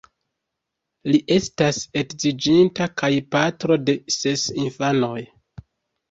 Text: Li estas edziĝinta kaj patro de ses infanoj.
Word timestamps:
Li 1.09 1.17
estas 1.33 1.81
edziĝinta 2.01 2.87
kaj 3.01 3.09
patro 3.35 3.77
de 3.89 3.95
ses 4.15 4.47
infanoj. 4.63 5.19